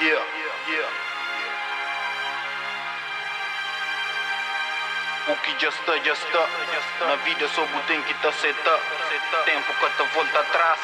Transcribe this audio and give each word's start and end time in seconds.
Yeah, 0.00 0.24
yeah. 0.70 0.88
O 5.26 5.34
que 5.42 5.50
já 5.60 5.70
está, 5.70 5.96
já 6.04 6.12
está. 6.12 6.46
Na 7.04 7.16
vida 7.16 7.48
só 7.48 7.66
tem 7.88 8.00
que 8.02 8.14
tá 8.14 8.28
aceitar. 8.28 8.78
Tempo 9.44 9.72
que 9.74 9.90
te 9.90 10.14
volta 10.14 10.38
atrás. 10.38 10.78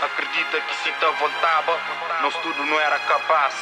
Acredita 0.00 0.60
que 0.60 0.74
se 0.76 0.92
te 0.92 1.06
voltava, 1.18 1.76
nosso 2.22 2.38
tudo 2.38 2.64
não 2.66 2.78
era 2.78 3.00
capaz. 3.00 3.52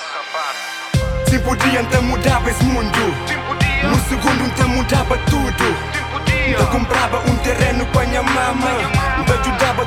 Se 1.29 1.39
podia 1.39 1.83
te 1.83 1.99
mudava 2.01 2.51
esse 2.51 2.65
mundo. 2.65 2.99
No 3.89 3.97
segundo 4.07 4.55
te 4.55 4.65
mudava 4.65 5.17
tudo. 5.31 6.05
Te 6.27 6.67
comprava 6.71 7.19
um 7.21 7.37
terreno 7.39 7.87
com 7.87 8.01
a 8.01 8.05
minha 8.05 8.23
mama. 8.23 9.25
Te 9.25 9.33
ajudava 9.33 9.84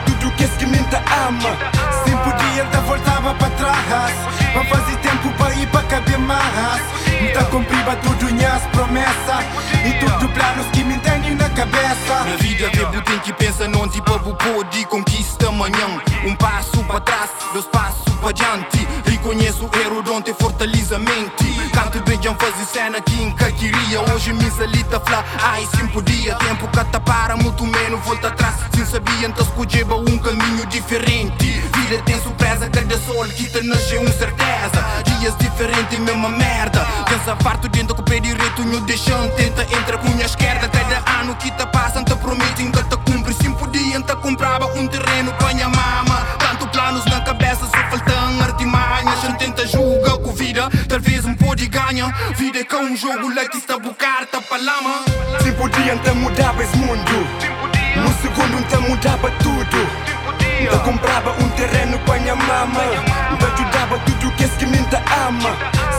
para 3.88 4.10
trás. 4.10 4.14
Para 4.54 4.66
fazer 4.66 4.98
tempo 4.98 5.32
para 5.38 5.54
ir 5.56 5.68
para 5.68 5.84
caber 5.84 6.20
mais. 6.20 6.82
Te 7.06 7.44
cumpria 7.46 7.96
tudo 8.04 8.26
minhas 8.34 8.62
promessas. 8.68 9.46
E 9.86 9.94
tudo 10.00 10.30
planos 10.30 10.68
que 10.68 10.84
me 10.84 10.96
entendem 10.96 11.36
na 11.36 11.50
cabeça. 11.50 12.24
Na 12.26 12.36
vida 12.38 12.70
devo 12.70 13.02
tem 13.02 13.20
que 13.20 13.34
pensar 13.34 13.68
não 13.68 13.88
tipo 13.88 14.20
pode 14.36 14.86
conquista 14.86 15.48
amanhã. 15.48 16.02
Um 16.26 16.36
passo 16.36 16.84
para 16.84 17.00
trás, 17.02 17.30
dois 17.54 17.66
passos 17.66 18.14
para 18.22 18.32
diante. 18.32 18.88
Reconheço 19.06 19.66
o 19.66 19.78
erro 19.80 20.04
onde 20.14 20.34
fortaleza 20.34 20.96
a 20.96 21.00
mente. 21.00 21.70
Canto 21.74 22.02
bem 22.04 22.22
já 22.22 22.34
fazer 22.36 22.66
cena 22.66 23.02
que 23.02 23.16
nunca 23.16 23.52
queria. 23.52 24.02
Hoje 24.14 24.34
me 24.34 24.50
salita 24.52 25.00
fla, 25.00 25.24
ai 25.42 25.68
sim 25.76 25.88
podia. 25.88 26.36
Tempo 26.36 26.68
que 26.68 27.00
para, 27.00 27.38
muito 27.38 27.66
menos 27.66 28.04
volta 28.04 28.28
atrás. 28.28 28.56
Sim 28.76 28.86
sabia, 28.86 29.28
então 29.28 29.46
escolheba 29.46 29.96
um 29.96 30.18
caminho 30.18 30.66
diferente. 30.68 31.57
Vida 31.78 32.02
tem 32.04 32.20
surpresa, 32.22 32.70
cada 32.70 32.98
sol 32.98 33.26
que 33.26 33.46
te 33.46 33.62
nasceu 33.62 34.02
um 34.02 34.08
certeza. 34.08 34.84
Dias 35.06 35.36
diferentes, 35.38 36.00
mesma 36.00 36.30
merda. 36.30 36.86
Pensa 37.08 37.36
farto 37.38 37.70
dentro 37.70 37.96
com 37.96 38.02
o 38.02 38.06
pé 38.06 38.20
direito, 38.20 38.64
no 38.64 38.82
deixando. 38.82 39.32
Tenta 39.36 39.62
entra 39.64 39.98
com 39.98 40.08
a 40.08 40.26
esquerda. 40.26 40.68
Cada 40.68 41.22
ano 41.22 41.36
que 41.36 41.52
te 41.52 41.66
passa, 41.68 42.04
te 42.04 42.16
prometem 42.16 42.72
que 42.72 42.84
te 42.84 42.98
cumpre. 42.98 43.34
Sim 43.36 43.54
podia, 43.54 44.02
te 44.02 44.16
comprava 44.18 44.66
um 44.74 44.88
terreno 44.88 45.32
com 45.34 45.46
a 45.46 45.54
minha 45.54 45.70
mama. 45.70 46.28
Tanto 46.40 46.68
planos 46.68 47.06
na 47.06 47.22
cabeça, 47.22 47.66
só 47.66 47.90
faltam 47.90 48.42
artimanhas. 48.42 49.22
Gente 49.22 49.38
tenta 49.38 49.68
julgar 49.68 50.18
com 50.18 50.34
vida, 50.34 50.70
talvez 50.90 51.26
um 51.26 51.36
pode 51.36 51.68
ganhar. 51.68 52.12
Vida 52.36 52.60
é 52.60 52.64
que 52.64 52.76
é 52.76 52.80
um 52.80 52.98
jogo, 52.98 53.32
que 53.52 53.58
está 53.58 53.80
carta 53.98 54.42
para 54.42 54.62
lama. 54.62 55.06
Se 55.44 55.52
podia 55.52 55.96
te 55.98 56.12
mudava 56.12 56.64
esse 56.64 56.76
mundo. 56.78 57.28
No 57.96 58.14
segundo 58.22 58.68
te 58.68 58.78
mudava 58.90 59.32
tudo. 59.40 60.17
Comprava 60.88 61.32
um 61.44 61.50
terreno 61.50 62.00
com 62.00 62.14
a 62.14 62.18
minha 62.18 62.34
mama. 62.34 62.80
Te 63.38 63.46
ajudava 63.46 64.00
tudo 64.06 64.32
que 64.38 64.44
esse 64.46 64.56
que 64.56 64.66
me 64.68 64.78
ama. 64.78 65.50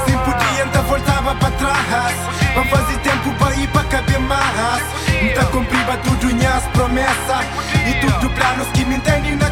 Se 0.07 0.13
podia 0.13 0.65
te 0.65 0.79
voltava 0.79 1.35
para 1.35 1.51
trás. 1.51 2.15
Para 2.55 2.65
fazer 2.65 2.99
tempo 3.01 3.31
para 3.35 3.55
ir 3.57 3.69
para 3.69 3.85
caber 3.85 4.19
mais. 4.21 4.83
Te 5.05 5.45
cumpria 5.53 5.99
tudo 6.05 6.35
minhas 6.35 6.65
promessas. 6.73 7.45
E 7.87 8.01
tudo 8.01 8.31
planos 8.31 8.69
que 8.69 8.87
me 8.87 8.95
entendem 8.95 9.37
na 9.37 9.48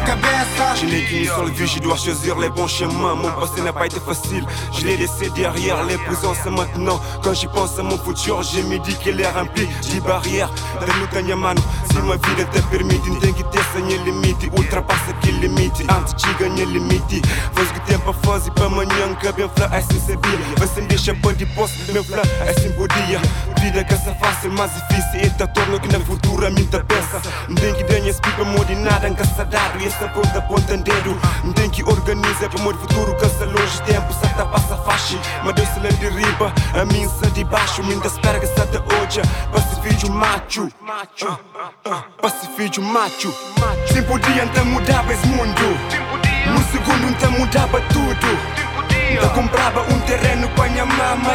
J'ai 0.79 0.85
l'équilibre 0.85 1.33
sur 1.33 1.45
le 1.45 1.51
vieux, 1.51 1.65
je 1.65 1.79
dois 1.79 1.97
choisir 1.97 2.37
les 2.37 2.49
bons 2.49 2.67
chemins. 2.67 3.15
Mon 3.15 3.31
passé 3.31 3.61
n'a 3.61 3.73
pas 3.73 3.87
été 3.87 3.99
facile, 3.99 4.45
je 4.77 4.85
l'ai 4.85 4.95
laissé 4.95 5.29
derrière. 5.31 5.83
Les 5.85 5.97
présents, 5.97 6.35
c'est 6.43 6.51
maintenant. 6.51 6.99
Quand 7.23 7.33
j'y 7.33 7.47
pense 7.47 7.79
à 7.79 7.83
mon 7.83 7.97
futur, 7.97 8.43
j'ai 8.43 8.61
mis 8.61 8.79
dit 8.79 8.93
qu'il 8.95 9.19
est 9.19 9.27
rempli. 9.27 9.67
J'ai 9.81 9.99
barrière, 9.99 10.51
dans 10.79 10.85
le 10.85 11.55
Si 11.89 11.97
ma 11.97 12.15
vie 12.15 12.35
n'était 12.37 12.61
permis, 12.69 12.99
d'une 12.99 13.17
dingue, 13.19 13.43
tes 13.51 13.81
limite, 14.05 14.43
ultra 14.55 14.83
parce 14.83 15.01
qu'il 15.21 15.43
est 15.43 15.47
antes 15.89 16.13
ganhar 16.37 16.65
limite. 16.65 17.21
Faz 17.53 17.69
o 17.69 17.73
que 17.73 17.79
tem 17.81 17.99
para 17.99 18.13
fazer 18.13 18.51
para 18.51 18.65
amanhã, 18.65 19.15
que 19.19 19.31
bem 19.31 19.49
flá, 19.55 19.69
é 19.71 19.81
sem 19.81 19.99
sabia. 19.99 20.39
Vai 20.57 20.67
sem 20.67 20.85
deixar 20.85 21.15
para 21.15 21.33
de 21.33 21.45
posse, 21.47 21.91
meu 21.91 22.03
flá, 22.03 22.21
é 22.45 22.53
sem 22.53 22.71
podia. 22.73 23.19
Vida 23.59 23.83
que 23.83 23.93
essa 23.93 24.13
fácil, 24.15 24.51
mais 24.51 24.71
difícil. 24.73 25.21
E 25.23 25.29
tá 25.31 25.47
torno 25.47 25.79
que 25.79 25.91
na 25.91 25.99
futura 25.99 26.49
tá 26.71 26.79
pensa. 26.83 27.21
Tem 27.59 27.73
que 27.73 27.83
ganhar 27.83 28.07
esse 28.07 28.21
pipa, 28.21 28.43
de 28.65 28.75
nada, 28.75 29.09
encaçadado. 29.09 29.79
E 29.79 29.87
essa 29.87 30.07
ponta, 30.09 30.41
ponta 30.41 30.77
dedo. 30.77 31.17
Tem 31.55 31.69
que 31.69 31.83
organizar 31.83 32.49
para 32.49 32.59
o 32.59 32.63
futuro, 32.77 33.15
cansa 33.15 33.45
longe 33.45 33.81
tempo, 33.83 34.13
só 34.13 34.27
tá 34.35 34.45
passa 34.45 34.77
faixa. 34.77 35.17
Mas 35.43 35.55
Deus 35.55 35.67
se 35.69 35.79
lhe 35.79 35.91
derriba, 35.93 36.53
a 36.73 36.85
mim 36.85 37.07
se 37.09 37.31
de 37.31 37.43
baixo. 37.43 37.83
Me 37.83 37.95
espera 37.95 38.39
que 38.39 38.47
se 38.47 38.53
te 38.53 38.77
hoje, 38.77 39.21
pacifício 39.51 40.11
macho. 40.11 40.69
Pacifício 42.21 42.81
macho. 42.81 43.33
Se 43.91 44.01
podia 44.03 44.45
te 44.47 44.61
mudava 44.61 45.13
esse 45.13 45.27
mundo. 45.27 45.47
No 45.47 45.57
segundo 45.57 45.66
te 47.13 47.27
mudava 47.27 47.79
tudo. 47.89 48.67
Te 48.87 49.27
comprava 49.33 49.81
um 49.81 49.99
terreno 50.01 50.49
com 50.49 50.61
a 50.61 50.69
minha 50.69 50.85
mama. 50.85 51.33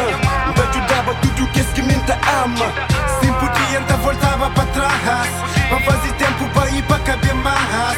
Te 0.53 0.61
ajudava 0.61 1.13
tudo 1.15 1.47
que 1.51 1.59
esse 1.59 1.73
que 1.73 1.81
me 1.81 1.93
ama. 1.93 2.65
Se 3.19 3.27
podia 3.27 3.81
te 3.81 3.93
voltava 4.01 4.49
para 4.51 4.65
trás. 4.67 5.29
Para 5.69 5.79
fazer 5.79 6.13
tempo 6.13 6.47
para 6.53 6.69
ir 6.69 6.83
para 6.83 6.99
caber 6.99 7.35
mais. 7.35 7.97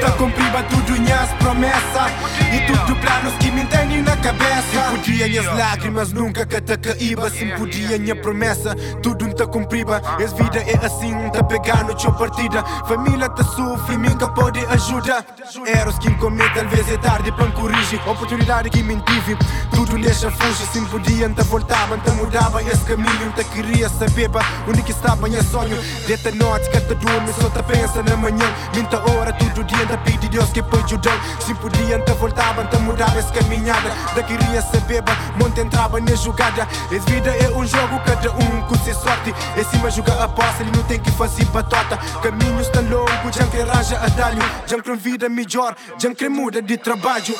Te 0.00 0.10
cumpria 0.18 0.62
tudo 0.70 0.92
minhas 1.00 1.30
promessas. 1.38 2.12
E 2.52 2.60
tudo 2.66 2.96
planos 2.96 3.34
que 3.40 3.50
me 3.50 3.62
entendem 3.62 4.02
na 4.02 4.13
cabeça. 4.24 4.90
podia 4.90 5.28
minhas 5.28 5.46
lágrimas 5.46 6.12
nunca 6.12 6.46
que 6.46 6.60
te 6.60 6.76
caíba 6.78 7.28
Se 7.28 7.44
podia 7.56 7.98
minha 7.98 8.16
promessa, 8.16 8.74
tudo 9.02 9.26
não 9.26 9.34
te 9.34 9.46
cumpriba. 9.46 10.00
Essa 10.18 10.34
vida 10.34 10.58
é 10.58 10.86
assim, 10.86 11.12
não 11.12 11.30
te 11.30 11.42
pegar 11.44 11.84
no 11.84 11.94
teu 11.94 12.12
partida. 12.12 12.62
Família 12.88 13.28
te 13.28 13.44
sofre, 13.44 13.98
nunca 13.98 14.28
pode 14.28 14.64
ajudar. 14.66 15.24
Erros 15.66 15.98
que 15.98 16.10
cometo, 16.14 16.54
talvez 16.54 16.88
é 16.90 16.96
tarde 16.96 17.30
para 17.32 17.50
corrigir. 17.52 18.00
Oportunidade 18.08 18.70
que 18.70 18.82
me 18.82 18.96
tive, 19.02 19.36
tudo 19.74 19.98
deixa 19.98 20.30
fugir. 20.30 20.66
Se 20.72 20.80
podia, 20.86 21.28
te 21.28 21.42
voltava, 21.42 21.98
te 21.98 22.10
mudava 22.12 22.62
esse 22.62 22.84
caminho. 22.84 23.32
Te 23.36 23.44
queria 23.44 23.88
saber, 23.88 24.28
ba, 24.28 24.40
onde 24.66 24.82
que 24.82 24.92
estava 24.92 25.28
meu 25.28 25.44
sonho. 25.44 25.76
Desta 26.06 26.30
noite 26.30 26.70
que 26.70 26.80
te 26.80 26.94
dorme, 26.94 27.32
só 27.38 27.50
te 27.50 27.62
pensa 27.64 28.02
na 28.02 28.16
manhã. 28.16 28.46
Minta 28.74 28.98
hora, 29.10 29.32
todo 29.32 29.64
dia, 29.64 29.86
te 29.86 29.96
pede 29.98 30.28
Deus 30.28 30.50
que 30.50 30.62
pode 30.62 30.84
ajudar 30.84 31.18
Se 31.40 31.54
podia, 31.54 31.98
te 31.98 32.12
voltava, 32.12 32.64
te 32.64 32.76
mudava 32.78 33.18
essa 33.18 33.32
caminhada 33.32 34.13
Te 34.14 34.22
queria 34.22 34.62
saber, 34.62 35.02
ba, 35.02 35.16
monte 35.36 35.60
entrava 35.60 36.00
na 36.00 36.14
jogada 36.14 36.66
Essa 36.90 37.10
vida 37.10 37.30
é 37.30 37.48
um 37.50 37.66
jogo, 37.66 38.00
cada 38.04 38.30
um 38.32 38.62
com 38.68 38.74
sua 38.76 38.94
sorte 38.94 39.34
Em 39.56 39.64
cima 39.64 39.90
joga 39.90 40.24
a 40.24 40.28
posse, 40.28 40.62
ele 40.62 40.70
não 40.76 40.82
tem 40.84 41.00
que 41.00 41.10
fazer 41.12 41.44
batota 41.46 41.96
Caminhos 42.22 42.68
tão 42.68 42.82
longos, 42.88 43.34
já 43.34 43.44
que 43.46 43.60
arranja 43.60 43.96
atalho 43.96 44.42
Já 44.66 44.80
que 44.80 44.94
vida 44.96 45.28
melhor, 45.28 45.74
já 45.98 46.14
que 46.14 46.28
muda 46.28 46.62
de 46.62 46.76
trabalho 46.76 47.34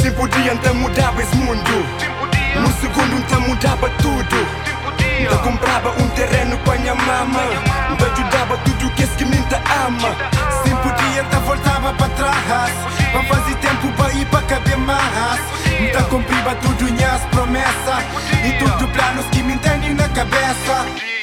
Se 0.00 0.10
podia 0.12 0.56
te 0.56 0.70
mudava 0.74 1.22
esse 1.22 1.36
mundo. 1.36 1.86
No 2.60 2.68
segundo 2.80 3.26
te 3.26 3.34
mudava 3.48 3.88
tudo. 3.98 4.36
Te 4.96 5.36
comprava 5.42 5.90
um 5.90 6.08
terreno 6.10 6.58
com 6.58 6.70
a 6.70 6.76
minha 6.76 6.94
mama. 6.94 7.40
Te 7.96 8.04
ajudava 8.04 8.56
tudo 8.58 8.90
que 8.94 9.02
esse 9.02 9.16
que 9.16 9.24
me 9.24 9.36
ama. 9.36 10.14
Se 10.62 10.70
podia 10.70 11.24
te 11.24 11.36
voltava 11.44 11.92
para 11.94 12.08
trás. 12.10 12.72
Para 13.12 13.22
fazer 13.24 13.54
promessas. 17.56 18.04
E 18.44 18.52
tudo 18.58 18.88
planos 18.88 19.26
que 19.26 19.42
me 19.42 19.54
entendem 19.54 19.94
na 19.94 20.08
cabeça. 20.10 21.15